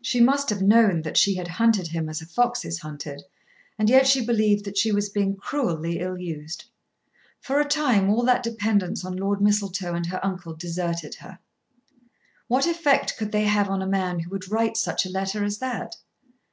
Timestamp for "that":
1.02-1.16, 4.64-4.78, 8.26-8.44, 15.58-15.96